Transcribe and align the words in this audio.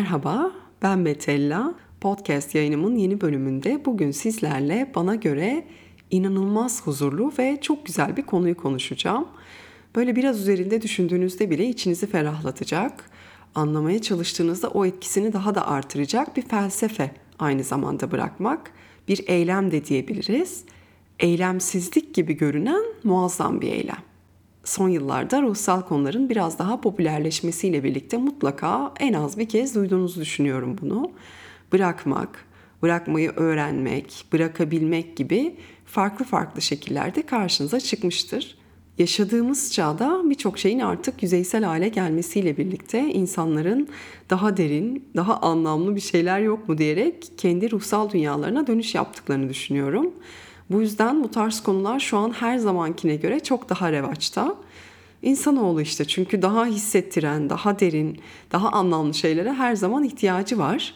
Merhaba, 0.00 0.52
ben 0.82 1.04
Betella. 1.04 1.74
Podcast 2.00 2.54
yayınımın 2.54 2.96
yeni 2.96 3.20
bölümünde 3.20 3.84
bugün 3.84 4.10
sizlerle 4.10 4.92
bana 4.94 5.14
göre 5.14 5.64
inanılmaz 6.10 6.86
huzurlu 6.86 7.32
ve 7.38 7.58
çok 7.60 7.86
güzel 7.86 8.16
bir 8.16 8.22
konuyu 8.22 8.56
konuşacağım. 8.56 9.28
Böyle 9.96 10.16
biraz 10.16 10.40
üzerinde 10.40 10.82
düşündüğünüzde 10.82 11.50
bile 11.50 11.68
içinizi 11.68 12.06
ferahlatacak, 12.06 13.10
anlamaya 13.54 14.02
çalıştığınızda 14.02 14.68
o 14.68 14.86
etkisini 14.86 15.32
daha 15.32 15.54
da 15.54 15.68
artıracak 15.68 16.36
bir 16.36 16.42
felsefe 16.42 17.10
aynı 17.38 17.64
zamanda 17.64 18.10
bırakmak. 18.10 18.72
Bir 19.08 19.24
eylem 19.26 19.70
de 19.70 19.84
diyebiliriz. 19.84 20.64
Eylemsizlik 21.18 22.14
gibi 22.14 22.36
görünen 22.36 22.82
muazzam 23.04 23.60
bir 23.60 23.72
eylem 23.72 24.09
son 24.64 24.88
yıllarda 24.88 25.42
ruhsal 25.42 25.82
konuların 25.82 26.28
biraz 26.28 26.58
daha 26.58 26.80
popülerleşmesiyle 26.80 27.84
birlikte 27.84 28.16
mutlaka 28.16 28.92
en 29.00 29.12
az 29.12 29.38
bir 29.38 29.48
kez 29.48 29.74
duyduğunuzu 29.74 30.20
düşünüyorum 30.20 30.76
bunu. 30.80 31.10
Bırakmak, 31.72 32.44
bırakmayı 32.82 33.30
öğrenmek, 33.30 34.24
bırakabilmek 34.32 35.16
gibi 35.16 35.56
farklı 35.86 36.24
farklı 36.24 36.62
şekillerde 36.62 37.22
karşınıza 37.22 37.80
çıkmıştır. 37.80 38.60
Yaşadığımız 38.98 39.72
çağda 39.72 40.22
birçok 40.24 40.58
şeyin 40.58 40.78
artık 40.78 41.22
yüzeysel 41.22 41.64
hale 41.64 41.88
gelmesiyle 41.88 42.56
birlikte 42.56 43.00
insanların 43.00 43.88
daha 44.30 44.56
derin, 44.56 45.08
daha 45.16 45.40
anlamlı 45.40 45.96
bir 45.96 46.00
şeyler 46.00 46.40
yok 46.40 46.68
mu 46.68 46.78
diyerek 46.78 47.32
kendi 47.36 47.70
ruhsal 47.70 48.10
dünyalarına 48.10 48.66
dönüş 48.66 48.94
yaptıklarını 48.94 49.48
düşünüyorum. 49.48 50.12
Bu 50.70 50.80
yüzden 50.80 51.24
bu 51.24 51.30
tarz 51.30 51.60
konular 51.60 52.00
şu 52.00 52.18
an 52.18 52.30
her 52.30 52.58
zamankine 52.58 53.16
göre 53.16 53.40
çok 53.40 53.68
daha 53.68 53.92
revaçta. 53.92 54.56
İnsanoğlu 55.22 55.82
işte 55.82 56.04
çünkü 56.04 56.42
daha 56.42 56.66
hissettiren, 56.66 57.50
daha 57.50 57.80
derin, 57.80 58.18
daha 58.52 58.72
anlamlı 58.72 59.14
şeylere 59.14 59.52
her 59.52 59.74
zaman 59.74 60.04
ihtiyacı 60.04 60.58
var. 60.58 60.94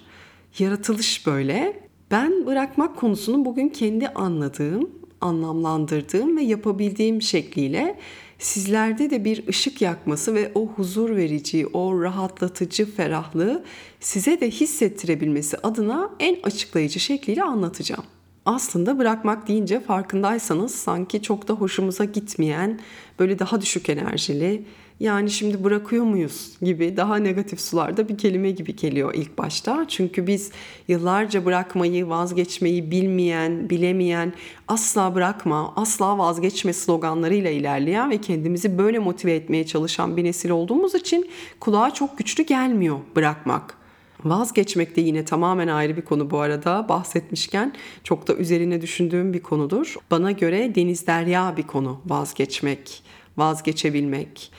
Yaratılış 0.59 1.27
böyle. 1.27 1.85
Ben 2.11 2.47
bırakmak 2.47 2.97
konusunu 2.97 3.45
bugün 3.45 3.69
kendi 3.69 4.09
anladığım, 4.09 4.91
anlamlandırdığım 5.21 6.37
ve 6.37 6.43
yapabildiğim 6.43 7.23
şekliyle 7.23 7.99
sizlerde 8.39 9.11
de 9.11 9.25
bir 9.25 9.49
ışık 9.49 9.83
yakması 9.83 10.35
ve 10.35 10.53
o 10.55 10.67
huzur 10.67 11.17
verici, 11.17 11.67
o 11.67 12.03
rahatlatıcı 12.03 12.95
ferahlığı 12.95 13.65
size 14.01 14.41
de 14.41 14.51
hissettirebilmesi 14.51 15.57
adına 15.57 16.11
en 16.21 16.37
açıklayıcı 16.43 17.01
şekliyle 17.01 17.43
anlatacağım 17.43 18.05
aslında 18.47 18.99
bırakmak 18.99 19.49
deyince 19.49 19.81
farkındaysanız 19.81 20.75
sanki 20.75 21.23
çok 21.23 21.49
da 21.49 21.55
hoşumuza 21.55 22.05
gitmeyen, 22.05 22.81
böyle 23.19 23.39
daha 23.39 23.61
düşük 23.61 23.89
enerjili, 23.89 24.65
yani 25.01 25.31
şimdi 25.31 25.65
bırakıyor 25.65 26.05
muyuz 26.05 26.57
gibi 26.63 26.97
daha 26.97 27.17
negatif 27.17 27.61
sularda 27.61 28.09
bir 28.09 28.19
kelime 28.19 28.51
gibi 28.51 28.77
geliyor 28.77 29.15
ilk 29.15 29.39
başta. 29.39 29.85
Çünkü 29.89 30.27
biz 30.27 30.51
yıllarca 30.89 31.45
bırakmayı, 31.45 32.09
vazgeçmeyi 32.09 32.91
bilmeyen, 32.91 33.71
bilemeyen, 33.71 34.33
asla 34.69 35.15
bırakma, 35.15 35.73
asla 35.77 36.19
vazgeçme 36.19 36.73
sloganlarıyla 36.73 37.51
ilerleyen 37.51 38.11
ve 38.11 38.21
kendimizi 38.21 38.79
böyle 38.79 38.99
motive 38.99 39.35
etmeye 39.35 39.67
çalışan 39.67 40.17
bir 40.17 40.25
nesil 40.25 40.51
olduğumuz 40.51 40.95
için 40.95 41.31
kulağa 41.61 41.95
çok 41.95 42.19
güçlü 42.19 42.45
gelmiyor 42.45 42.99
bırakmak. 43.17 43.84
Vazgeçmek 44.25 44.97
de 44.97 45.01
yine 45.01 45.25
tamamen 45.25 45.69
ayrı 45.69 45.97
bir 45.97 46.03
konu 46.03 46.31
bu 46.31 46.39
arada. 46.39 46.89
Bahsetmişken 46.89 47.73
çok 48.05 48.29
da 48.29 48.35
üzerine 48.35 48.83
düşündüğüm 48.83 49.33
bir 49.33 49.43
konudur. 49.43 49.97
Bana 50.11 50.33
göre 50.33 50.75
deniz 50.75 51.07
derya 51.07 51.57
bir 51.57 51.63
konu 51.63 52.01
vazgeçmek, 52.07 53.03
vazgeçebilmek. 53.37 54.53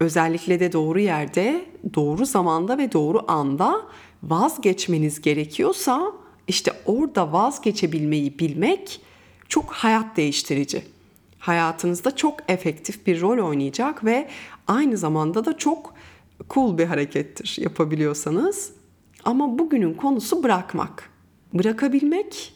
Özellikle 0.00 0.60
de 0.60 0.72
doğru 0.72 1.00
yerde, 1.00 1.64
doğru 1.94 2.26
zamanda 2.26 2.78
ve 2.78 2.92
doğru 2.92 3.24
anda 3.28 3.82
vazgeçmeniz 4.22 5.20
gerekiyorsa 5.20 6.12
işte 6.48 6.72
orada 6.86 7.32
vazgeçebilmeyi 7.32 8.38
bilmek 8.38 9.00
çok 9.48 9.72
hayat 9.72 10.16
değiştirici. 10.16 10.82
Hayatınızda 11.38 12.16
çok 12.16 12.36
efektif 12.48 13.06
bir 13.06 13.20
rol 13.20 13.48
oynayacak 13.48 14.04
ve 14.04 14.28
aynı 14.66 14.96
zamanda 14.96 15.44
da 15.44 15.58
çok 15.58 15.94
cool 16.50 16.78
bir 16.78 16.84
harekettir 16.84 17.56
yapabiliyorsanız. 17.60 18.81
Ama 19.24 19.58
bugünün 19.58 19.94
konusu 19.94 20.42
bırakmak. 20.42 21.10
Bırakabilmek 21.52 22.54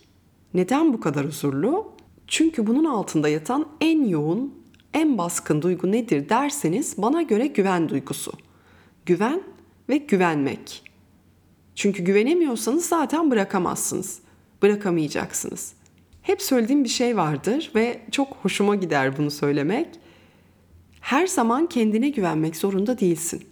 neden 0.54 0.93
bu 0.93 1.00
kadar 1.00 1.27
huzurlu? 1.27 1.93
Çünkü 2.27 2.66
bunun 2.66 2.84
altında 2.84 3.28
yatan 3.28 3.66
en 3.81 4.04
yoğun, 4.04 4.54
en 4.94 5.19
baskın 5.19 5.62
duygu 5.62 5.93
nedir 5.93 6.28
derseniz 6.28 6.94
bana 6.99 7.22
göre 7.22 7.47
güven 7.47 7.88
duygusu. 7.88 8.32
Güven 9.06 9.43
ve 9.88 9.97
güvenmek. 9.97 10.82
Çünkü 11.75 12.05
güvenemiyorsanız 12.05 12.87
zaten 12.87 13.31
bırakamazsınız. 13.31 14.21
Bırakamayacaksınız. 14.62 15.72
Hep 16.22 16.43
söylediğim 16.43 16.84
bir 16.84 16.88
şey 16.88 17.16
vardır 17.16 17.71
ve 17.75 18.00
çok 18.10 18.28
hoşuma 18.43 18.75
gider 18.75 19.19
bunu 19.19 19.31
söylemek. 19.31 19.88
Her 21.00 21.26
zaman 21.26 21.66
kendine 21.66 22.09
güvenmek 22.09 22.56
zorunda 22.56 22.99
değilsin. 23.00 23.44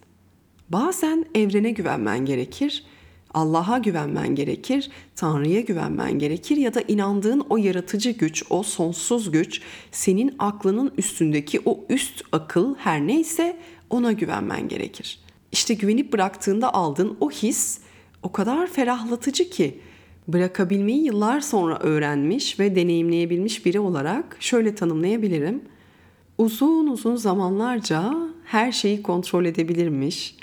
Bazen 0.69 1.27
evrene 1.35 1.71
güvenmen 1.71 2.27
gerekir 2.27 2.85
Allah'a 3.35 3.79
güvenmen 3.79 4.35
gerekir, 4.35 4.91
Tanrı'ya 5.17 5.61
güvenmen 5.61 6.19
gerekir 6.19 6.57
ya 6.57 6.75
da 6.75 6.81
inandığın 6.89 7.47
o 7.51 7.57
yaratıcı 7.57 8.11
güç, 8.11 8.45
o 8.51 8.63
sonsuz 8.63 9.31
güç, 9.31 9.61
senin 9.93 10.35
aklının 10.39 10.93
üstündeki 10.99 11.61
o 11.65 11.81
üst 11.89 12.23
akıl 12.33 12.75
her 12.75 13.07
neyse 13.07 13.57
ona 13.91 14.13
güvenmen 14.13 14.69
gerekir. 14.69 15.19
İşte 15.53 15.75
güvenip 15.75 16.13
bıraktığında 16.13 16.75
aldığın 16.75 17.17
o 17.21 17.31
his 17.31 17.79
o 18.23 18.33
kadar 18.33 18.67
ferahlatıcı 18.67 19.51
ki 19.51 19.81
bırakabilmeyi 20.29 21.05
yıllar 21.05 21.41
sonra 21.41 21.79
öğrenmiş 21.79 22.61
ve 22.61 22.77
deneyimleyebilmiş 22.77 23.67
biri 23.67 23.81
olarak 23.81 24.37
şöyle 24.41 24.75
tanımlayabilirim. 24.75 25.63
Uzun 26.39 26.87
uzun 26.87 27.17
zamanlarca 27.17 28.15
her 28.45 28.73
şeyi 28.73 29.03
kontrol 29.03 29.45
edebilirmiş, 29.45 30.37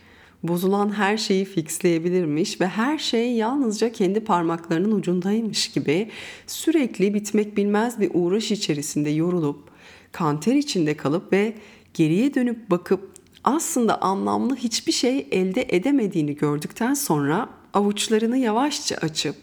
bozulan 0.44 0.94
her 0.94 1.18
şeyi 1.18 1.46
fixleyebilirmiş 1.46 2.62
ve 2.62 2.68
her 2.68 2.98
şey 2.98 3.34
yalnızca 3.34 3.92
kendi 3.92 4.20
parmaklarının 4.20 4.92
ucundaymış 4.92 5.72
gibi 5.72 6.10
sürekli 6.48 7.14
bitmek 7.14 7.58
bilmez 7.58 8.00
bir 8.00 8.12
uğraş 8.14 8.52
içerisinde 8.52 9.10
yorulup, 9.10 9.70
kanter 10.12 10.56
içinde 10.56 10.98
kalıp 10.98 11.34
ve 11.34 11.54
geriye 11.94 12.34
dönüp 12.34 12.70
bakıp 12.70 13.12
aslında 13.44 14.02
anlamlı 14.02 14.56
hiçbir 14.56 14.92
şey 14.92 15.28
elde 15.32 15.66
edemediğini 15.70 16.36
gördükten 16.36 16.94
sonra 16.94 17.50
avuçlarını 17.74 18.38
yavaşça 18.38 18.96
açıp 18.96 19.36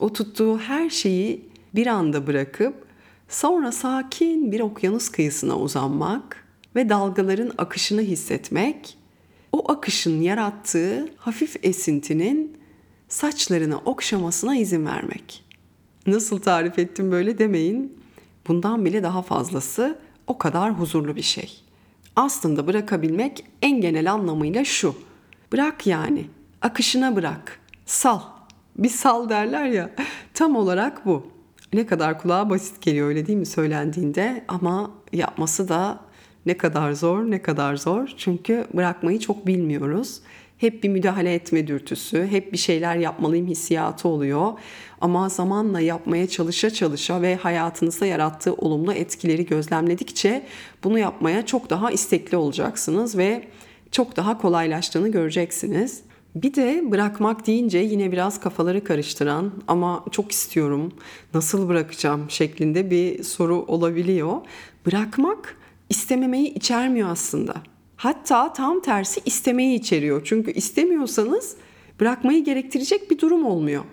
o 0.00 0.12
tuttuğu 0.12 0.58
her 0.58 0.90
şeyi 0.90 1.48
bir 1.74 1.86
anda 1.86 2.26
bırakıp 2.26 2.74
sonra 3.28 3.72
sakin 3.72 4.52
bir 4.52 4.60
okyanus 4.60 5.08
kıyısına 5.08 5.58
uzanmak 5.58 6.44
ve 6.76 6.88
dalgaların 6.88 7.52
akışını 7.58 8.00
hissetmek 8.00 8.96
o 9.54 9.72
akışın 9.72 10.20
yarattığı 10.20 11.08
hafif 11.16 11.56
esintinin 11.62 12.58
saçlarını 13.08 13.78
okşamasına 13.78 14.56
izin 14.56 14.86
vermek. 14.86 15.44
Nasıl 16.06 16.38
tarif 16.38 16.78
ettim 16.78 17.10
böyle 17.12 17.38
demeyin. 17.38 17.98
Bundan 18.48 18.84
bile 18.84 19.02
daha 19.02 19.22
fazlası 19.22 19.98
o 20.26 20.38
kadar 20.38 20.72
huzurlu 20.72 21.16
bir 21.16 21.22
şey. 21.22 21.62
Aslında 22.16 22.66
bırakabilmek 22.66 23.44
en 23.62 23.80
genel 23.80 24.12
anlamıyla 24.12 24.64
şu. 24.64 24.94
Bırak 25.52 25.86
yani. 25.86 26.24
Akışına 26.62 27.16
bırak. 27.16 27.60
Sal. 27.86 28.20
Bir 28.76 28.88
sal 28.88 29.28
derler 29.28 29.66
ya. 29.66 29.90
Tam 30.34 30.56
olarak 30.56 31.06
bu. 31.06 31.26
Ne 31.72 31.86
kadar 31.86 32.22
kulağa 32.22 32.50
basit 32.50 32.82
geliyor 32.82 33.08
öyle 33.08 33.26
değil 33.26 33.38
mi 33.38 33.46
söylendiğinde 33.46 34.44
ama 34.48 34.90
yapması 35.12 35.68
da 35.68 36.00
ne 36.46 36.56
kadar 36.56 36.92
zor, 36.92 37.30
ne 37.30 37.42
kadar 37.42 37.76
zor. 37.76 38.08
Çünkü 38.16 38.66
bırakmayı 38.74 39.18
çok 39.18 39.46
bilmiyoruz. 39.46 40.20
Hep 40.58 40.82
bir 40.82 40.88
müdahale 40.88 41.34
etme 41.34 41.66
dürtüsü, 41.66 42.26
hep 42.26 42.52
bir 42.52 42.58
şeyler 42.58 42.96
yapmalıyım 42.96 43.46
hissiyatı 43.46 44.08
oluyor. 44.08 44.52
Ama 45.00 45.28
zamanla 45.28 45.80
yapmaya 45.80 46.26
çalışa 46.26 46.70
çalışa 46.70 47.22
ve 47.22 47.36
hayatınızda 47.36 48.06
yarattığı 48.06 48.54
olumlu 48.54 48.92
etkileri 48.92 49.46
gözlemledikçe 49.46 50.46
bunu 50.84 50.98
yapmaya 50.98 51.46
çok 51.46 51.70
daha 51.70 51.90
istekli 51.90 52.36
olacaksınız 52.36 53.18
ve 53.18 53.48
çok 53.90 54.16
daha 54.16 54.38
kolaylaştığını 54.38 55.08
göreceksiniz. 55.08 56.02
Bir 56.34 56.54
de 56.54 56.90
bırakmak 56.90 57.46
deyince 57.46 57.78
yine 57.78 58.12
biraz 58.12 58.40
kafaları 58.40 58.84
karıştıran 58.84 59.52
ama 59.68 60.04
çok 60.10 60.32
istiyorum, 60.32 60.92
nasıl 61.34 61.68
bırakacağım 61.68 62.30
şeklinde 62.30 62.90
bir 62.90 63.22
soru 63.22 63.56
olabiliyor. 63.56 64.36
Bırakmak 64.86 65.56
istememeyi 65.88 66.54
içermiyor 66.54 67.08
aslında. 67.08 67.54
Hatta 67.96 68.52
tam 68.52 68.80
tersi 68.80 69.20
istemeyi 69.24 69.78
içeriyor. 69.78 70.22
Çünkü 70.24 70.52
istemiyorsanız 70.52 71.56
bırakmayı 72.00 72.44
gerektirecek 72.44 73.10
bir 73.10 73.18
durum 73.18 73.46
olmuyor. 73.46 73.84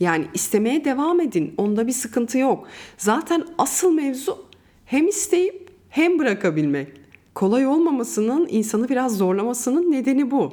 Yani 0.00 0.26
istemeye 0.34 0.84
devam 0.84 1.20
edin. 1.20 1.54
Onda 1.56 1.86
bir 1.86 1.92
sıkıntı 1.92 2.38
yok. 2.38 2.66
Zaten 2.98 3.44
asıl 3.58 3.92
mevzu 3.92 4.44
hem 4.84 5.08
isteyip 5.08 5.70
hem 5.88 6.18
bırakabilmek. 6.18 6.88
Kolay 7.34 7.66
olmamasının 7.66 8.46
insanı 8.50 8.88
biraz 8.88 9.16
zorlamasının 9.16 9.92
nedeni 9.92 10.30
bu. 10.30 10.52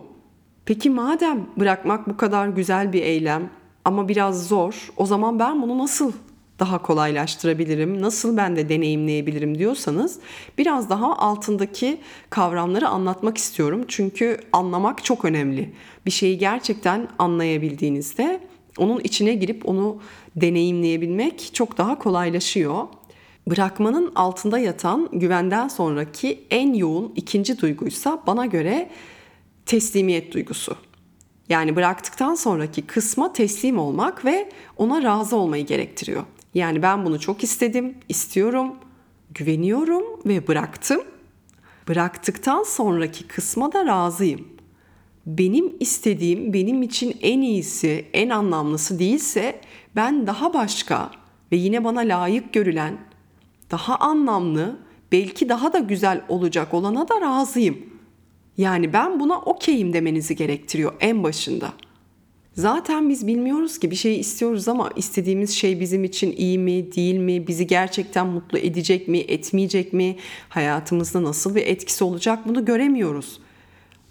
Peki 0.65 0.89
madem 0.89 1.45
bırakmak 1.57 2.09
bu 2.09 2.17
kadar 2.17 2.47
güzel 2.47 2.93
bir 2.93 3.01
eylem 3.01 3.49
ama 3.85 4.07
biraz 4.07 4.47
zor, 4.47 4.91
o 4.97 5.05
zaman 5.05 5.39
ben 5.39 5.61
bunu 5.61 5.77
nasıl 5.77 6.11
daha 6.59 6.81
kolaylaştırabilirim, 6.81 8.01
nasıl 8.01 8.37
ben 8.37 8.55
de 8.55 8.69
deneyimleyebilirim 8.69 9.57
diyorsanız 9.57 10.19
biraz 10.57 10.89
daha 10.89 11.17
altındaki 11.17 11.97
kavramları 12.29 12.87
anlatmak 12.87 13.37
istiyorum. 13.37 13.85
Çünkü 13.87 14.39
anlamak 14.53 15.03
çok 15.03 15.25
önemli. 15.25 15.73
Bir 16.05 16.11
şeyi 16.11 16.37
gerçekten 16.37 17.07
anlayabildiğinizde 17.19 18.39
onun 18.77 18.99
içine 18.99 19.33
girip 19.33 19.69
onu 19.69 20.01
deneyimleyebilmek 20.35 21.49
çok 21.53 21.77
daha 21.77 21.99
kolaylaşıyor. 21.99 22.87
Bırakmanın 23.49 24.11
altında 24.15 24.59
yatan 24.59 25.09
güvenden 25.13 25.67
sonraki 25.67 26.43
en 26.51 26.73
yoğun 26.73 27.13
ikinci 27.15 27.61
duyguysa 27.61 28.23
bana 28.27 28.45
göre 28.45 28.89
teslimiyet 29.65 30.33
duygusu. 30.33 30.75
Yani 31.49 31.75
bıraktıktan 31.75 32.35
sonraki 32.35 32.81
kısma 32.81 33.33
teslim 33.33 33.79
olmak 33.79 34.25
ve 34.25 34.49
ona 34.77 35.03
razı 35.03 35.35
olmayı 35.35 35.65
gerektiriyor. 35.65 36.23
Yani 36.55 36.81
ben 36.81 37.05
bunu 37.05 37.19
çok 37.19 37.43
istedim, 37.43 37.95
istiyorum, 38.09 38.75
güveniyorum 39.31 40.03
ve 40.25 40.47
bıraktım. 40.47 41.01
Bıraktıktan 41.87 42.63
sonraki 42.63 43.27
kısma 43.27 43.73
da 43.73 43.85
razıyım. 43.85 44.47
Benim 45.25 45.73
istediğim 45.79 46.53
benim 46.53 46.81
için 46.81 47.17
en 47.21 47.41
iyisi, 47.41 48.05
en 48.13 48.29
anlamlısı 48.29 48.99
değilse 48.99 49.61
ben 49.95 50.27
daha 50.27 50.53
başka 50.53 51.11
ve 51.51 51.55
yine 51.55 51.83
bana 51.83 51.99
layık 51.99 52.53
görülen, 52.53 52.97
daha 53.71 53.95
anlamlı, 53.95 54.79
belki 55.11 55.49
daha 55.49 55.73
da 55.73 55.79
güzel 55.79 56.21
olacak 56.29 56.73
olana 56.73 57.07
da 57.07 57.21
razıyım. 57.21 57.77
Yani 58.57 58.93
ben 58.93 59.19
buna 59.19 59.39
okeyim 59.39 59.93
demenizi 59.93 60.35
gerektiriyor 60.35 60.93
en 60.99 61.23
başında. 61.23 61.73
Zaten 62.55 63.09
biz 63.09 63.27
bilmiyoruz 63.27 63.77
ki 63.77 63.91
bir 63.91 63.95
şeyi 63.95 64.19
istiyoruz 64.19 64.67
ama 64.67 64.89
istediğimiz 64.95 65.49
şey 65.49 65.79
bizim 65.79 66.03
için 66.03 66.35
iyi 66.37 66.59
mi, 66.59 66.95
değil 66.95 67.17
mi, 67.17 67.47
bizi 67.47 67.67
gerçekten 67.67 68.27
mutlu 68.27 68.57
edecek 68.57 69.07
mi, 69.07 69.17
etmeyecek 69.17 69.93
mi, 69.93 70.15
hayatımızda 70.49 71.23
nasıl 71.23 71.55
bir 71.55 71.67
etkisi 71.67 72.03
olacak 72.03 72.39
bunu 72.47 72.65
göremiyoruz. 72.65 73.39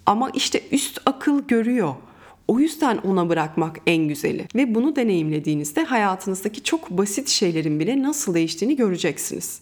Ama 0.05 0.29
işte 0.29 0.61
üst 0.71 1.01
akıl 1.05 1.47
görüyor. 1.47 1.95
O 2.47 2.59
yüzden 2.59 2.97
ona 2.97 3.29
bırakmak 3.29 3.79
en 3.87 4.07
güzeli. 4.07 4.45
Ve 4.55 4.75
bunu 4.75 4.95
deneyimlediğinizde 4.95 5.83
hayatınızdaki 5.83 6.63
çok 6.63 6.89
basit 6.89 7.29
şeylerin 7.29 7.79
bile 7.79 8.03
nasıl 8.03 8.33
değiştiğini 8.33 8.75
göreceksiniz. 8.75 9.59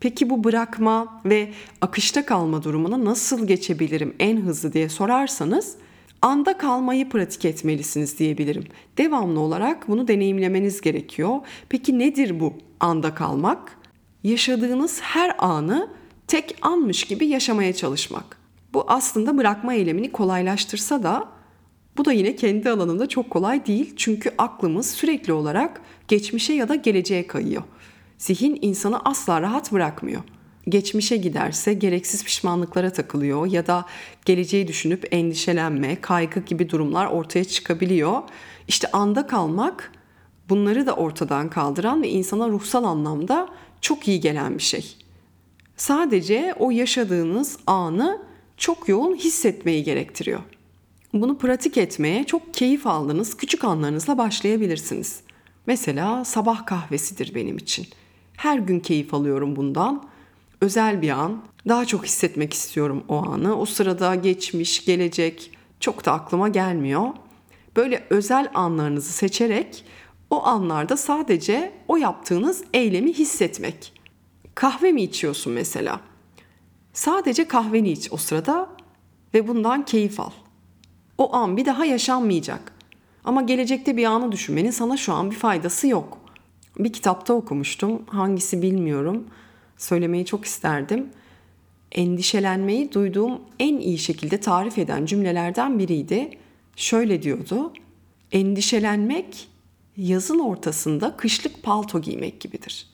Peki 0.00 0.30
bu 0.30 0.44
bırakma 0.44 1.20
ve 1.24 1.52
akışta 1.80 2.26
kalma 2.26 2.62
durumuna 2.62 3.04
nasıl 3.04 3.46
geçebilirim 3.46 4.14
en 4.18 4.36
hızlı 4.36 4.72
diye 4.72 4.88
sorarsanız 4.88 5.76
anda 6.22 6.58
kalmayı 6.58 7.08
pratik 7.08 7.44
etmelisiniz 7.44 8.18
diyebilirim. 8.18 8.64
Devamlı 8.98 9.40
olarak 9.40 9.88
bunu 9.88 10.08
deneyimlemeniz 10.08 10.80
gerekiyor. 10.80 11.36
Peki 11.68 11.98
nedir 11.98 12.40
bu 12.40 12.54
anda 12.80 13.14
kalmak? 13.14 13.78
Yaşadığınız 14.24 15.00
her 15.00 15.34
anı 15.38 15.88
tek 16.26 16.58
anmış 16.62 17.04
gibi 17.04 17.26
yaşamaya 17.26 17.72
çalışmak. 17.72 18.36
Bu 18.74 18.84
aslında 18.88 19.38
bırakma 19.38 19.74
eylemini 19.74 20.12
kolaylaştırsa 20.12 21.02
da 21.02 21.28
bu 21.96 22.04
da 22.04 22.12
yine 22.12 22.36
kendi 22.36 22.70
alanında 22.70 23.08
çok 23.08 23.30
kolay 23.30 23.66
değil. 23.66 23.94
Çünkü 23.96 24.30
aklımız 24.38 24.90
sürekli 24.90 25.32
olarak 25.32 25.80
geçmişe 26.08 26.52
ya 26.52 26.68
da 26.68 26.74
geleceğe 26.74 27.26
kayıyor. 27.26 27.62
Zihin 28.18 28.58
insanı 28.62 29.00
asla 29.04 29.42
rahat 29.42 29.72
bırakmıyor. 29.72 30.22
Geçmişe 30.68 31.16
giderse 31.16 31.74
gereksiz 31.74 32.24
pişmanlıklara 32.24 32.90
takılıyor 32.90 33.46
ya 33.46 33.66
da 33.66 33.86
geleceği 34.24 34.68
düşünüp 34.68 35.08
endişelenme, 35.10 36.00
kaygı 36.00 36.40
gibi 36.40 36.70
durumlar 36.70 37.06
ortaya 37.06 37.44
çıkabiliyor. 37.44 38.22
İşte 38.68 38.90
anda 38.92 39.26
kalmak 39.26 39.92
bunları 40.48 40.86
da 40.86 40.92
ortadan 40.94 41.50
kaldıran 41.50 42.02
ve 42.02 42.08
insana 42.08 42.48
ruhsal 42.48 42.84
anlamda 42.84 43.48
çok 43.80 44.08
iyi 44.08 44.20
gelen 44.20 44.58
bir 44.58 44.62
şey. 44.62 44.96
Sadece 45.76 46.54
o 46.58 46.70
yaşadığınız 46.70 47.58
anı 47.66 48.22
çok 48.56 48.88
yoğun 48.88 49.16
hissetmeyi 49.16 49.84
gerektiriyor. 49.84 50.40
Bunu 51.12 51.38
pratik 51.38 51.76
etmeye 51.76 52.24
çok 52.24 52.54
keyif 52.54 52.86
aldığınız 52.86 53.36
küçük 53.36 53.64
anlarınızla 53.64 54.18
başlayabilirsiniz. 54.18 55.20
Mesela 55.66 56.24
sabah 56.24 56.66
kahvesidir 56.66 57.34
benim 57.34 57.56
için. 57.56 57.86
Her 58.36 58.58
gün 58.58 58.80
keyif 58.80 59.14
alıyorum 59.14 59.56
bundan. 59.56 60.09
Özel 60.60 61.02
bir 61.02 61.10
an. 61.10 61.42
Daha 61.68 61.84
çok 61.84 62.04
hissetmek 62.04 62.52
istiyorum 62.52 63.04
o 63.08 63.16
anı. 63.16 63.60
O 63.60 63.66
sırada 63.66 64.14
geçmiş, 64.14 64.84
gelecek 64.84 65.50
çok 65.80 66.04
da 66.04 66.12
aklıma 66.12 66.48
gelmiyor. 66.48 67.08
Böyle 67.76 68.06
özel 68.10 68.50
anlarınızı 68.54 69.12
seçerek 69.12 69.84
o 70.30 70.46
anlarda 70.46 70.96
sadece 70.96 71.72
o 71.88 71.96
yaptığınız 71.96 72.64
eylemi 72.74 73.12
hissetmek. 73.12 73.92
Kahve 74.54 74.92
mi 74.92 75.02
içiyorsun 75.02 75.52
mesela? 75.52 76.00
Sadece 76.92 77.48
kahveni 77.48 77.90
iç 77.90 78.08
o 78.12 78.16
sırada 78.16 78.68
ve 79.34 79.48
bundan 79.48 79.84
keyif 79.84 80.20
al. 80.20 80.30
O 81.18 81.34
an 81.36 81.56
bir 81.56 81.64
daha 81.64 81.84
yaşanmayacak. 81.84 82.72
Ama 83.24 83.42
gelecekte 83.42 83.96
bir 83.96 84.04
anı 84.04 84.32
düşünmenin 84.32 84.70
sana 84.70 84.96
şu 84.96 85.12
an 85.12 85.30
bir 85.30 85.36
faydası 85.36 85.88
yok. 85.88 86.18
Bir 86.78 86.92
kitapta 86.92 87.34
okumuştum. 87.34 88.02
Hangisi 88.06 88.62
bilmiyorum. 88.62 89.24
Söylemeyi 89.80 90.24
çok 90.24 90.44
isterdim. 90.44 91.08
Endişelenmeyi 91.92 92.92
duyduğum 92.92 93.40
en 93.58 93.78
iyi 93.78 93.98
şekilde 93.98 94.40
tarif 94.40 94.78
eden 94.78 95.06
cümlelerden 95.06 95.78
biriydi. 95.78 96.30
Şöyle 96.76 97.22
diyordu. 97.22 97.72
Endişelenmek 98.32 99.48
yazın 99.96 100.38
ortasında 100.38 101.16
kışlık 101.16 101.62
palto 101.62 102.00
giymek 102.00 102.40
gibidir. 102.40 102.86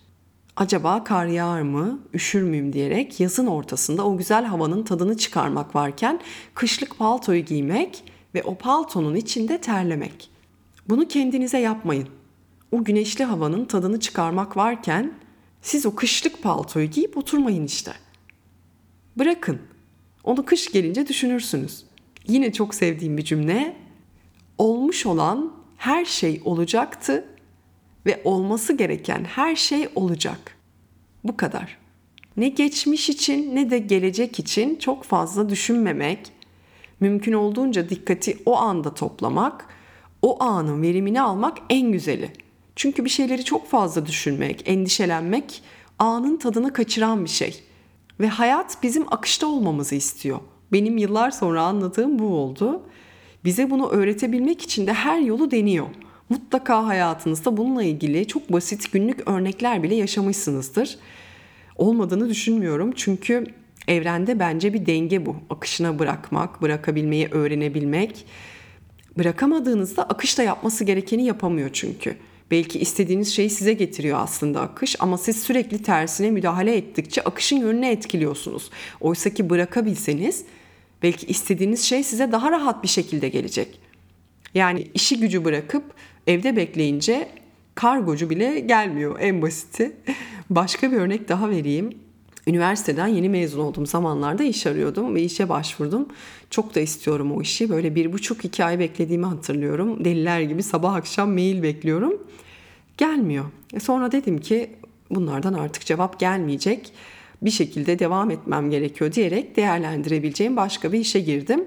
Acaba 0.56 1.04
kar 1.04 1.26
yağar 1.26 1.62
mı, 1.62 2.00
üşür 2.14 2.42
müyüm 2.42 2.72
diyerek 2.72 3.20
yazın 3.20 3.46
ortasında 3.46 4.06
o 4.06 4.16
güzel 4.16 4.44
havanın 4.44 4.82
tadını 4.82 5.16
çıkarmak 5.16 5.74
varken 5.74 6.20
kışlık 6.54 6.98
paltoyu 6.98 7.44
giymek 7.44 8.04
ve 8.34 8.42
o 8.42 8.54
paltonun 8.54 9.14
içinde 9.14 9.60
terlemek. 9.60 10.30
Bunu 10.88 11.08
kendinize 11.08 11.58
yapmayın. 11.58 12.08
O 12.72 12.84
güneşli 12.84 13.24
havanın 13.24 13.64
tadını 13.64 14.00
çıkarmak 14.00 14.56
varken 14.56 15.25
siz 15.62 15.86
o 15.86 15.94
kışlık 15.94 16.42
paltoyu 16.42 16.86
giyip 16.86 17.16
oturmayın 17.16 17.66
işte. 17.66 17.92
Bırakın. 19.16 19.60
Onu 20.24 20.44
kış 20.44 20.72
gelince 20.72 21.08
düşünürsünüz. 21.08 21.84
Yine 22.26 22.52
çok 22.52 22.74
sevdiğim 22.74 23.18
bir 23.18 23.24
cümle. 23.24 23.76
Olmuş 24.58 25.06
olan 25.06 25.52
her 25.76 26.04
şey 26.04 26.42
olacaktı 26.44 27.24
ve 28.06 28.20
olması 28.24 28.72
gereken 28.72 29.24
her 29.24 29.56
şey 29.56 29.88
olacak. 29.94 30.56
Bu 31.24 31.36
kadar. 31.36 31.78
Ne 32.36 32.48
geçmiş 32.48 33.08
için 33.08 33.56
ne 33.56 33.70
de 33.70 33.78
gelecek 33.78 34.38
için 34.38 34.76
çok 34.76 35.04
fazla 35.04 35.48
düşünmemek, 35.48 36.32
mümkün 37.00 37.32
olduğunca 37.32 37.88
dikkati 37.88 38.38
o 38.46 38.56
anda 38.56 38.94
toplamak, 38.94 39.66
o 40.22 40.42
anın 40.42 40.82
verimini 40.82 41.20
almak 41.20 41.58
en 41.70 41.92
güzeli. 41.92 42.32
Çünkü 42.76 43.04
bir 43.04 43.10
şeyleri 43.10 43.44
çok 43.44 43.68
fazla 43.68 44.06
düşünmek, 44.06 44.62
endişelenmek 44.68 45.62
anın 45.98 46.36
tadını 46.36 46.72
kaçıran 46.72 47.24
bir 47.24 47.30
şey. 47.30 47.62
Ve 48.20 48.28
hayat 48.28 48.82
bizim 48.82 49.12
akışta 49.12 49.46
olmamızı 49.46 49.94
istiyor. 49.94 50.38
Benim 50.72 50.98
yıllar 50.98 51.30
sonra 51.30 51.62
anladığım 51.62 52.18
bu 52.18 52.26
oldu. 52.26 52.82
Bize 53.44 53.70
bunu 53.70 53.88
öğretebilmek 53.88 54.62
için 54.62 54.86
de 54.86 54.92
her 54.92 55.20
yolu 55.20 55.50
deniyor. 55.50 55.86
Mutlaka 56.28 56.86
hayatınızda 56.86 57.56
bununla 57.56 57.82
ilgili 57.82 58.26
çok 58.26 58.52
basit 58.52 58.92
günlük 58.92 59.28
örnekler 59.28 59.82
bile 59.82 59.94
yaşamışsınızdır. 59.94 60.98
Olmadığını 61.76 62.28
düşünmüyorum 62.28 62.92
çünkü 62.96 63.46
evrende 63.88 64.38
bence 64.38 64.74
bir 64.74 64.86
denge 64.86 65.26
bu. 65.26 65.36
Akışına 65.50 65.98
bırakmak, 65.98 66.62
bırakabilmeyi 66.62 67.28
öğrenebilmek. 67.30 68.26
Bırakamadığınızda 69.18 70.02
akışta 70.02 70.42
yapması 70.42 70.84
gerekeni 70.84 71.24
yapamıyor 71.24 71.70
çünkü. 71.72 72.16
Belki 72.50 72.78
istediğiniz 72.78 73.34
şeyi 73.34 73.50
size 73.50 73.72
getiriyor 73.72 74.18
aslında 74.20 74.60
akış 74.60 74.96
ama 75.00 75.18
siz 75.18 75.42
sürekli 75.42 75.82
tersine 75.82 76.30
müdahale 76.30 76.76
ettikçe 76.76 77.22
akışın 77.22 77.56
yönünü 77.56 77.86
etkiliyorsunuz. 77.86 78.70
Oysa 79.00 79.30
ki 79.30 79.50
bırakabilseniz 79.50 80.44
belki 81.02 81.26
istediğiniz 81.26 81.82
şey 81.82 82.02
size 82.02 82.32
daha 82.32 82.50
rahat 82.50 82.82
bir 82.82 82.88
şekilde 82.88 83.28
gelecek. 83.28 83.80
Yani 84.54 84.86
işi 84.94 85.20
gücü 85.20 85.44
bırakıp 85.44 85.84
evde 86.26 86.56
bekleyince 86.56 87.28
kargocu 87.74 88.30
bile 88.30 88.60
gelmiyor 88.60 89.20
en 89.20 89.42
basiti. 89.42 89.92
Başka 90.50 90.92
bir 90.92 90.96
örnek 90.96 91.28
daha 91.28 91.50
vereyim. 91.50 92.05
Üniversiteden 92.46 93.06
yeni 93.06 93.28
mezun 93.28 93.60
olduğum 93.60 93.86
zamanlarda 93.86 94.44
iş 94.44 94.66
arıyordum 94.66 95.14
ve 95.14 95.22
işe 95.22 95.48
başvurdum. 95.48 96.08
Çok 96.50 96.74
da 96.74 96.80
istiyorum 96.80 97.32
o 97.32 97.42
işi. 97.42 97.70
Böyle 97.70 97.94
bir 97.94 98.12
buçuk 98.12 98.44
iki 98.44 98.64
ay 98.64 98.78
beklediğimi 98.78 99.26
hatırlıyorum. 99.26 100.04
Deliler 100.04 100.40
gibi 100.40 100.62
sabah 100.62 100.94
akşam 100.94 101.32
mail 101.32 101.62
bekliyorum. 101.62 102.22
Gelmiyor. 102.96 103.44
E 103.74 103.80
sonra 103.80 104.12
dedim 104.12 104.38
ki 104.38 104.70
bunlardan 105.10 105.54
artık 105.54 105.84
cevap 105.84 106.20
gelmeyecek. 106.20 106.92
Bir 107.42 107.50
şekilde 107.50 107.98
devam 107.98 108.30
etmem 108.30 108.70
gerekiyor 108.70 109.12
diyerek 109.12 109.56
değerlendirebileceğim 109.56 110.56
başka 110.56 110.92
bir 110.92 110.98
işe 110.98 111.20
girdim. 111.20 111.64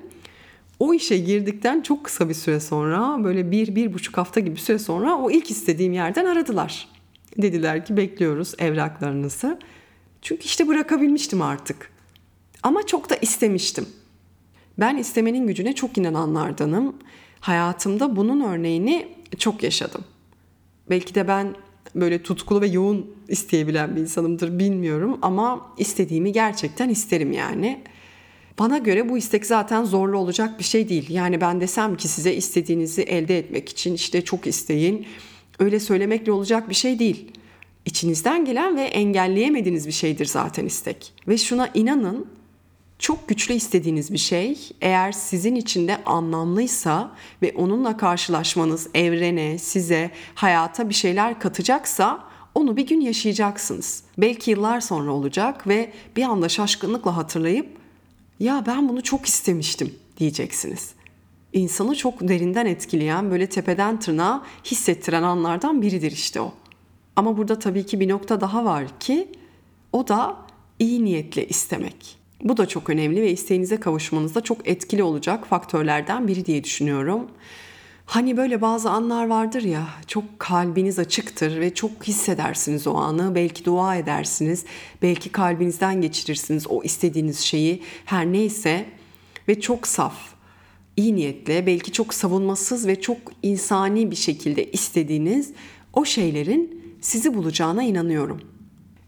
O 0.80 0.94
işe 0.94 1.18
girdikten 1.18 1.82
çok 1.82 2.04
kısa 2.04 2.30
bir 2.30 2.34
süre 2.34 2.60
sonra 2.60 3.24
böyle 3.24 3.52
bir, 3.52 3.76
bir 3.76 3.94
buçuk 3.94 4.18
hafta 4.18 4.40
gibi 4.40 4.56
bir 4.56 4.60
süre 4.60 4.80
sonra 4.80 5.18
o 5.18 5.32
ilk 5.32 5.52
istediğim 5.52 5.94
yerden 5.94 6.26
aradılar. 6.26 6.88
Dediler 7.38 7.86
ki 7.86 7.98
bekliyoruz 7.98 8.54
evraklarınızı. 8.60 9.60
Çünkü 10.22 10.44
işte 10.44 10.68
bırakabilmiştim 10.68 11.42
artık. 11.42 11.92
Ama 12.64 12.86
çok 12.86 13.10
da 13.10 13.16
istemiştim. 13.16 13.86
Ben 14.80 14.98
istemenin 14.98 15.48
gücüne 15.48 15.76
çok 15.76 15.98
inananlardanım. 15.98 16.96
Hayatımda 17.40 18.16
bunun 18.16 18.42
örneğini 18.42 19.08
çok 19.38 19.64
yaşadım. 19.64 20.04
Belki 20.90 21.16
de 21.16 21.28
ben 21.28 21.56
böyle 21.96 22.24
tutkulu 22.24 22.62
ve 22.62 22.68
yoğun 22.68 23.16
isteyebilen 23.28 23.96
bir 23.96 24.02
insanımdır 24.02 24.60
bilmiyorum 24.60 25.20
ama 25.22 25.74
istediğimi 25.78 26.32
gerçekten 26.32 26.90
isterim 26.90 27.32
yani. 27.32 27.84
Bana 28.60 28.78
göre 28.78 29.10
bu 29.10 29.18
istek 29.18 29.46
zaten 29.46 29.84
zorlu 29.84 30.18
olacak 30.18 30.60
bir 30.60 30.64
şey 30.64 30.90
değil. 30.90 31.10
Yani 31.10 31.42
ben 31.42 31.62
desem 31.62 31.98
ki 31.98 32.08
size 32.08 32.34
istediğinizi 32.34 33.02
elde 33.02 33.38
etmek 33.38 33.70
için 33.70 33.94
işte 33.94 34.22
çok 34.22 34.48
isteyin. 34.48 35.06
Öyle 35.60 35.80
söylemekle 35.80 36.32
olacak 36.32 36.70
bir 36.70 36.76
şey 36.76 37.00
değil. 37.00 37.32
İçinizden 37.86 38.46
gelen 38.46 38.76
ve 38.76 38.82
engelleyemediğiniz 38.82 39.88
bir 39.88 39.92
şeydir 39.92 40.26
zaten 40.26 40.66
istek. 40.66 41.14
Ve 41.28 41.38
şuna 41.38 41.70
inanın 41.74 42.28
çok 43.00 43.28
güçlü 43.28 43.54
istediğiniz 43.54 44.14
bir 44.14 44.18
şey 44.18 44.58
eğer 44.82 45.12
sizin 45.12 45.56
için 45.56 45.88
de 45.88 46.04
anlamlıysa 46.04 47.12
ve 47.42 47.54
onunla 47.56 47.98
karşılaşmanız 47.98 48.88
evrene, 48.94 49.58
size, 49.58 50.12
hayata 50.36 50.90
bir 50.90 50.94
şeyler 50.94 51.40
katacaksa 51.40 52.24
onu 52.56 52.78
bir 52.78 52.88
gün 52.88 53.02
yaşayacaksınız. 53.02 54.04
Belki 54.18 54.52
yıllar 54.52 54.82
sonra 54.82 55.12
olacak 55.12 55.68
ve 55.68 55.92
bir 56.16 56.24
anda 56.24 56.50
şaşkınlıkla 56.50 57.18
hatırlayıp 57.18 57.78
ya 58.40 58.64
ben 58.68 58.90
bunu 58.90 59.04
çok 59.04 59.26
istemiştim 59.26 59.96
diyeceksiniz. 60.18 60.92
İnsanı 61.54 61.96
çok 61.96 62.28
derinden 62.28 62.66
etkileyen, 62.66 63.32
böyle 63.32 63.50
tepeden 63.50 64.00
tırnağa 64.00 64.44
hissettiren 64.66 65.24
anlardan 65.24 65.82
biridir 65.82 66.12
işte 66.12 66.42
o. 66.42 66.54
Ama 67.16 67.38
burada 67.38 67.60
tabii 67.60 67.86
ki 67.86 68.00
bir 68.00 68.10
nokta 68.10 68.42
daha 68.42 68.66
var 68.66 68.86
ki 69.00 69.28
o 69.94 70.08
da 70.08 70.38
iyi 70.80 71.06
niyetle 71.06 71.48
istemek. 71.48 72.18
Bu 72.44 72.58
da 72.58 72.66
çok 72.66 72.90
önemli 72.90 73.22
ve 73.22 73.32
isteğinize 73.32 73.80
kavuşmanızda 73.80 74.42
çok 74.42 74.68
etkili 74.68 75.04
olacak 75.04 75.48
faktörlerden 75.48 76.28
biri 76.28 76.46
diye 76.46 76.64
düşünüyorum. 76.64 77.28
Hani 78.06 78.38
böyle 78.38 78.62
bazı 78.62 78.90
anlar 78.90 79.28
vardır 79.28 79.62
ya 79.62 79.88
çok 80.08 80.24
kalbiniz 80.40 81.00
açıktır 81.00 81.60
ve 81.60 81.74
çok 81.74 82.04
hissedersiniz 82.04 82.88
o 82.88 82.94
anı. 82.94 83.36
Belki 83.36 83.66
dua 83.66 83.96
edersiniz, 83.96 84.66
belki 85.02 85.32
kalbinizden 85.32 86.02
geçirirsiniz 86.02 86.68
o 86.68 86.84
istediğiniz 86.84 87.40
şeyi 87.40 87.84
her 88.06 88.26
neyse 88.26 88.86
ve 89.48 89.62
çok 89.62 89.88
saf, 89.88 90.16
iyi 90.98 91.16
niyetle, 91.16 91.66
belki 91.66 91.92
çok 91.92 92.14
savunmasız 92.14 92.88
ve 92.88 93.02
çok 93.02 93.18
insani 93.44 94.12
bir 94.12 94.16
şekilde 94.16 94.72
istediğiniz 94.72 95.54
o 95.94 96.06
şeylerin 96.06 96.79
sizi 97.02 97.34
bulacağına 97.34 97.84
inanıyorum. 97.84 98.42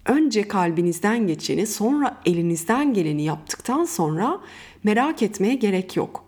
Önce 0.06 0.48
kalbinizden 0.48 1.28
geçeni, 1.28 1.68
sonra 1.68 2.22
elinizden 2.26 2.94
geleni 2.94 3.24
yaptıktan 3.24 3.86
sonra 3.86 4.42
merak 4.84 5.24
etmeye 5.24 5.56
gerek 5.56 5.98
yok. 5.98 6.26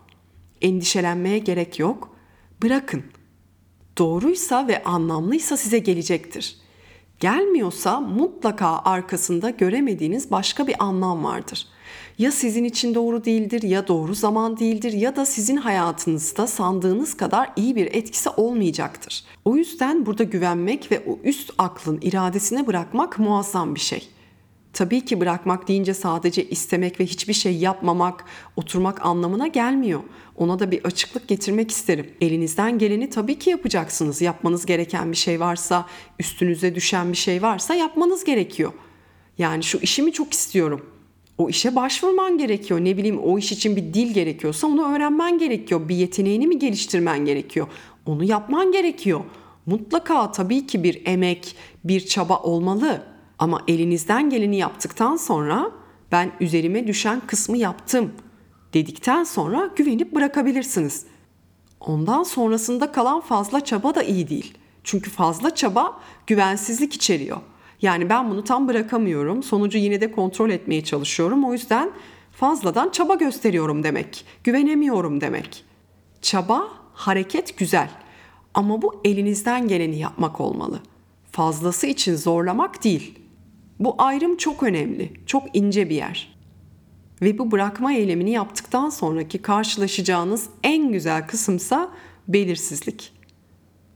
Endişelenmeye 0.62 1.38
gerek 1.38 1.79
yok 1.79 2.15
bırakın. 2.63 3.03
Doğruysa 3.98 4.67
ve 4.67 4.84
anlamlıysa 4.84 5.58
size 5.58 5.79
gelecektir. 5.79 6.62
Gelmiyorsa 7.24 8.00
mutlaka 8.00 8.80
arkasında 8.80 9.50
göremediğiniz 9.50 10.32
başka 10.32 10.68
bir 10.68 10.84
anlam 10.84 11.24
vardır. 11.24 11.68
Ya 12.18 12.32
sizin 12.32 12.63
için 12.63 12.96
doğru 12.96 13.25
değildir 13.25 13.62
ya 13.62 13.88
doğru 13.88 14.15
zaman 14.15 14.60
değildir 14.60 14.94
ya 14.94 15.15
da 15.15 15.25
sizin 15.25 15.58
hayatınızda 15.58 16.48
sandığınız 16.48 17.18
kadar 17.18 17.50
iyi 17.56 17.75
bir 17.75 17.86
etkisi 17.86 18.30
olmayacaktır. 18.30 19.24
O 19.46 19.56
yüzden 19.56 20.06
burada 20.06 20.24
güvenmek 20.24 20.92
ve 20.92 21.03
o 21.08 21.20
üst 21.24 21.51
aklın 21.58 22.00
iradesine 22.01 22.68
bırakmak 22.68 23.20
muazzam 23.20 23.75
bir 23.75 23.80
şey. 23.80 24.10
Tabii 24.74 25.06
ki 25.06 25.20
bırakmak 25.20 25.68
deyince 25.68 25.94
sadece 25.94 26.50
istemek 26.50 27.00
ve 27.00 27.06
hiçbir 27.06 27.34
şey 27.34 27.58
yapmamak, 27.58 28.25
oturmak 28.56 29.06
anlamına 29.06 29.48
gelmiyor. 29.48 30.00
Ona 30.38 30.60
da 30.60 30.72
bir 30.72 30.86
açıklık 30.86 31.27
getirmek 31.27 31.72
isterim. 31.72 32.12
Elinizden 32.22 32.77
geleni 32.77 33.10
tabii 33.10 33.39
ki 33.39 33.50
yapacaksınız. 33.50 34.22
Yapmanız 34.22 34.65
gereken 34.65 35.12
bir 35.12 35.18
şey 35.18 35.39
varsa, 35.39 35.86
üstünüze 36.20 36.75
düşen 36.75 37.12
bir 37.12 37.18
şey 37.18 37.42
varsa 37.42 37.75
yapmanız 37.75 38.24
gerekiyor. 38.24 38.74
Yani 39.38 39.63
şu 39.63 39.77
işimi 39.77 40.13
çok 40.13 40.34
istiyorum. 40.34 40.86
O 41.38 41.50
işe 41.50 41.75
başvurman 41.75 42.38
gerekiyor. 42.38 42.80
Ne 42.80 42.98
bileyim 42.98 43.20
o 43.20 43.38
iş 43.38 43.51
için 43.51 43.75
bir 43.75 43.94
dil 43.94 44.13
gerekiyorsa 44.13 44.68
onu 44.68 44.96
öğrenmen 44.96 45.38
gerekiyor. 45.38 45.89
Bir 45.89 45.96
yeteneğini 45.96 46.48
mi 46.48 46.60
geliştirmen 46.60 47.25
gerekiyor? 47.25 47.68
Onu 48.06 48.24
yapman 48.24 48.72
gerekiyor. 48.72 49.22
Mutlaka 49.65 50.32
tabii 50.32 50.68
ki 50.68 50.84
bir 50.84 51.01
emek, 51.06 51.56
bir 51.84 52.06
çaba 52.06 52.38
olmalı. 52.38 53.12
Ama 53.43 53.62
elinizden 53.67 54.29
geleni 54.29 54.57
yaptıktan 54.57 55.15
sonra 55.15 55.71
ben 56.12 56.31
üzerime 56.39 56.88
düşen 56.88 57.21
kısmı 57.27 57.57
yaptım 57.57 58.12
dedikten 58.73 59.23
sonra 59.23 59.69
güvenip 59.75 60.15
bırakabilirsiniz. 60.15 61.05
Ondan 61.79 62.23
sonrasında 62.23 62.91
kalan 62.91 63.21
fazla 63.21 63.65
çaba 63.65 63.95
da 63.95 64.03
iyi 64.03 64.29
değil. 64.29 64.53
Çünkü 64.83 65.09
fazla 65.09 65.55
çaba 65.55 66.00
güvensizlik 66.27 66.93
içeriyor. 66.93 67.38
Yani 67.81 68.09
ben 68.09 68.29
bunu 68.29 68.43
tam 68.43 68.67
bırakamıyorum. 68.67 69.43
Sonucu 69.43 69.77
yine 69.77 70.01
de 70.01 70.12
kontrol 70.12 70.50
etmeye 70.50 70.83
çalışıyorum. 70.83 71.45
O 71.45 71.53
yüzden 71.53 71.91
fazladan 72.31 72.89
çaba 72.89 73.15
gösteriyorum 73.15 73.83
demek. 73.83 74.25
Güvenemiyorum 74.43 75.21
demek. 75.21 75.65
Çaba, 76.21 76.67
hareket 76.93 77.57
güzel. 77.57 77.89
Ama 78.53 78.81
bu 78.81 79.01
elinizden 79.03 79.67
geleni 79.67 80.00
yapmak 80.00 80.41
olmalı. 80.41 80.79
Fazlası 81.31 81.88
için 81.88 82.15
zorlamak 82.15 82.83
değil. 82.83 83.23
Bu 83.80 83.96
ayrım 83.98 84.38
çok 84.38 84.63
önemli, 84.63 85.12
çok 85.25 85.44
ince 85.56 85.89
bir 85.89 85.96
yer. 85.96 86.36
Ve 87.22 87.38
bu 87.38 87.51
bırakma 87.51 87.94
eylemini 87.94 88.32
yaptıktan 88.32 88.89
sonraki 88.89 89.42
karşılaşacağınız 89.42 90.50
en 90.63 90.92
güzel 90.92 91.27
kısımsa 91.27 91.92
belirsizlik. 92.27 93.12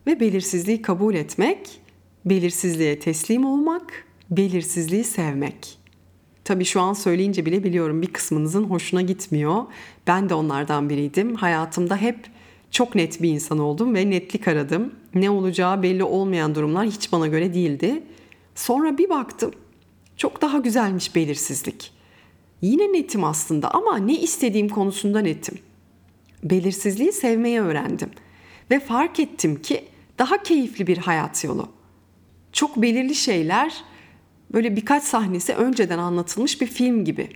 Ve 0.07 0.19
belirsizliği 0.19 0.81
kabul 0.81 1.15
etmek, 1.15 1.81
belirsizliğe 2.25 2.99
teslim 2.99 3.45
olmak, 3.45 4.05
belirsizliği 4.29 5.03
sevmek. 5.03 5.77
Tabii 6.43 6.65
şu 6.65 6.81
an 6.81 6.93
söyleyince 6.93 7.45
bile 7.45 7.63
biliyorum 7.63 8.01
bir 8.01 8.13
kısmınızın 8.13 8.63
hoşuna 8.63 9.01
gitmiyor. 9.01 9.63
Ben 10.07 10.29
de 10.29 10.33
onlardan 10.33 10.89
biriydim. 10.89 11.35
Hayatımda 11.35 11.97
hep 11.97 12.19
çok 12.71 12.95
net 12.95 13.21
bir 13.21 13.29
insan 13.29 13.59
oldum 13.59 13.95
ve 13.95 14.09
netlik 14.09 14.47
aradım. 14.47 14.93
Ne 15.15 15.29
olacağı 15.29 15.83
belli 15.83 16.03
olmayan 16.03 16.55
durumlar 16.55 16.85
hiç 16.85 17.11
bana 17.11 17.27
göre 17.27 17.53
değildi. 17.53 18.03
Sonra 18.55 18.97
bir 18.97 19.09
baktım 19.09 19.51
çok 20.17 20.41
daha 20.41 20.57
güzelmiş 20.57 21.15
belirsizlik. 21.15 21.91
Yine 22.61 22.93
netim 22.93 23.23
aslında 23.23 23.71
ama 23.71 23.97
ne 23.97 24.19
istediğim 24.19 24.69
konusunda 24.69 25.19
netim. 25.19 25.59
Belirsizliği 26.43 27.11
sevmeyi 27.11 27.61
öğrendim 27.61 28.09
ve 28.71 28.79
fark 28.79 29.19
ettim 29.19 29.61
ki 29.61 29.85
daha 30.19 30.43
keyifli 30.43 30.87
bir 30.87 30.97
hayat 30.97 31.43
yolu. 31.43 31.69
Çok 32.51 32.81
belirli 32.81 33.15
şeyler 33.15 33.83
böyle 34.53 34.75
birkaç 34.75 35.03
sahnesi 35.03 35.53
önceden 35.53 35.97
anlatılmış 35.97 36.61
bir 36.61 36.67
film 36.67 37.05
gibi. 37.05 37.29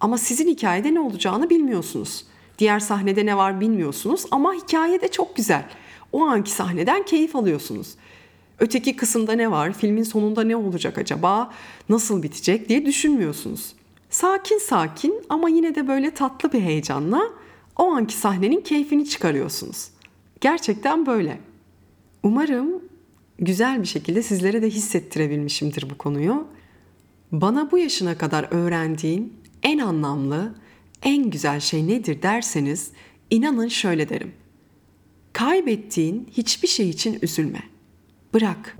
Ama 0.00 0.18
sizin 0.18 0.48
hikayede 0.48 0.94
ne 0.94 1.00
olacağını 1.00 1.50
bilmiyorsunuz. 1.50 2.24
Diğer 2.58 2.80
sahnede 2.80 3.26
ne 3.26 3.36
var 3.36 3.60
bilmiyorsunuz 3.60 4.24
ama 4.30 4.54
hikaye 4.54 5.00
de 5.00 5.08
çok 5.10 5.36
güzel. 5.36 5.68
O 6.12 6.24
anki 6.24 6.50
sahneden 6.50 7.04
keyif 7.04 7.36
alıyorsunuz. 7.36 7.94
Öteki 8.58 8.96
kısımda 8.96 9.32
ne 9.32 9.50
var? 9.50 9.72
Filmin 9.72 10.02
sonunda 10.02 10.44
ne 10.44 10.56
olacak 10.56 10.98
acaba? 10.98 11.52
Nasıl 11.88 12.22
bitecek 12.22 12.68
diye 12.68 12.86
düşünmüyorsunuz. 12.86 13.72
Sakin 14.10 14.58
sakin 14.58 15.14
ama 15.28 15.48
yine 15.48 15.74
de 15.74 15.88
böyle 15.88 16.10
tatlı 16.10 16.52
bir 16.52 16.60
heyecanla 16.60 17.22
o 17.76 17.84
anki 17.84 18.14
sahnenin 18.14 18.60
keyfini 18.60 19.08
çıkarıyorsunuz. 19.08 19.88
Gerçekten 20.40 21.06
böyle. 21.06 21.38
Umarım 22.22 22.82
güzel 23.38 23.82
bir 23.82 23.86
şekilde 23.86 24.22
sizlere 24.22 24.62
de 24.62 24.70
hissettirebilmişimdir 24.70 25.90
bu 25.90 25.98
konuyu. 25.98 26.46
Bana 27.32 27.70
bu 27.70 27.78
yaşına 27.78 28.18
kadar 28.18 28.48
öğrendiğin 28.50 29.32
en 29.62 29.78
anlamlı, 29.78 30.54
en 31.02 31.30
güzel 31.30 31.60
şey 31.60 31.88
nedir 31.88 32.22
derseniz 32.22 32.90
inanın 33.30 33.68
şöyle 33.68 34.08
derim. 34.08 34.32
Kaybettiğin 35.32 36.28
hiçbir 36.32 36.68
şey 36.68 36.90
için 36.90 37.18
üzülme. 37.22 37.73
Bırak. 38.34 38.76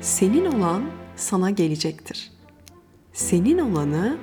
Senin 0.00 0.44
olan 0.44 0.82
sana 1.16 1.50
gelecektir. 1.50 2.32
Senin 3.12 3.58
olanı 3.58 4.18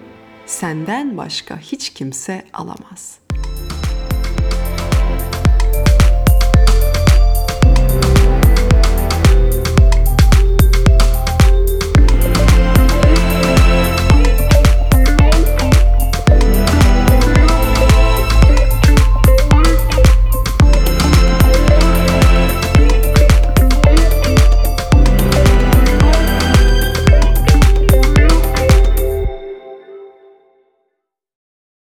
senden 0.46 1.18
başka 1.18 1.58
hiç 1.60 1.90
kimse 1.90 2.46
alamaz.'' 2.54 3.31